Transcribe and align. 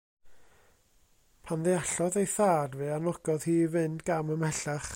Pan 1.43 1.61
ddeallodd 1.67 2.17
ei 2.21 2.29
thad, 2.37 2.79
fe 2.79 2.89
anogodd 2.97 3.47
hi 3.51 3.55
i 3.67 3.69
fynd 3.77 4.03
gam 4.09 4.33
ymhellach. 4.37 4.89